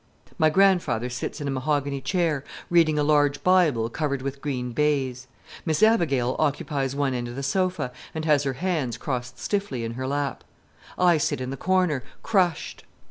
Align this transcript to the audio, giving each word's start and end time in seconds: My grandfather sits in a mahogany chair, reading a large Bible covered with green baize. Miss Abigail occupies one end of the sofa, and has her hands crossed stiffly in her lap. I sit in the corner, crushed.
My 0.39 0.49
grandfather 0.49 1.11
sits 1.11 1.39
in 1.39 1.47
a 1.47 1.51
mahogany 1.51 2.01
chair, 2.01 2.43
reading 2.71 2.97
a 2.97 3.03
large 3.03 3.43
Bible 3.43 3.87
covered 3.87 4.23
with 4.23 4.41
green 4.41 4.71
baize. 4.71 5.27
Miss 5.63 5.83
Abigail 5.83 6.35
occupies 6.39 6.95
one 6.95 7.13
end 7.13 7.27
of 7.27 7.35
the 7.35 7.43
sofa, 7.43 7.91
and 8.15 8.25
has 8.25 8.41
her 8.41 8.53
hands 8.53 8.97
crossed 8.97 9.37
stiffly 9.37 9.83
in 9.85 9.93
her 9.93 10.07
lap. 10.07 10.43
I 10.97 11.19
sit 11.19 11.39
in 11.39 11.51
the 11.51 11.55
corner, 11.55 12.01
crushed. 12.23 12.83